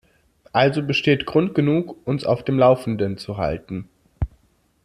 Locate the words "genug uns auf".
1.53-2.43